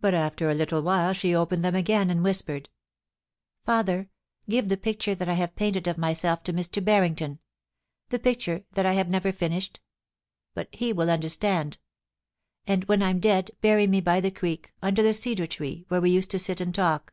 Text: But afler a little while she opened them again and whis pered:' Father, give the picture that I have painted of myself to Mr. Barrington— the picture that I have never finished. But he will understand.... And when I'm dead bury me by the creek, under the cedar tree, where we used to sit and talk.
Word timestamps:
But 0.00 0.14
afler 0.14 0.48
a 0.48 0.54
little 0.54 0.80
while 0.80 1.12
she 1.12 1.34
opened 1.34 1.64
them 1.64 1.74
again 1.74 2.08
and 2.08 2.22
whis 2.22 2.40
pered:' 2.40 2.66
Father, 3.66 4.08
give 4.48 4.68
the 4.68 4.76
picture 4.76 5.12
that 5.16 5.28
I 5.28 5.32
have 5.32 5.56
painted 5.56 5.88
of 5.88 5.98
myself 5.98 6.44
to 6.44 6.52
Mr. 6.52 6.84
Barrington— 6.84 7.40
the 8.10 8.20
picture 8.20 8.62
that 8.74 8.86
I 8.86 8.92
have 8.92 9.08
never 9.08 9.32
finished. 9.32 9.80
But 10.54 10.68
he 10.72 10.92
will 10.92 11.10
understand.... 11.10 11.78
And 12.68 12.84
when 12.84 13.02
I'm 13.02 13.18
dead 13.18 13.50
bury 13.60 13.88
me 13.88 14.00
by 14.00 14.20
the 14.20 14.30
creek, 14.30 14.72
under 14.82 15.02
the 15.02 15.12
cedar 15.12 15.48
tree, 15.48 15.84
where 15.88 16.00
we 16.00 16.10
used 16.10 16.30
to 16.30 16.38
sit 16.38 16.60
and 16.60 16.72
talk. 16.72 17.12